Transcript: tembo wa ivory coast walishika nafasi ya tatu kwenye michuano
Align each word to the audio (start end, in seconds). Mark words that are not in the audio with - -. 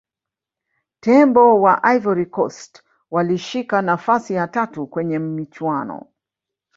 tembo 0.99 1.61
wa 1.61 1.83
ivory 1.85 2.25
coast 2.25 2.83
walishika 3.11 3.81
nafasi 3.81 4.33
ya 4.33 4.47
tatu 4.47 4.87
kwenye 4.87 5.19
michuano 5.19 6.05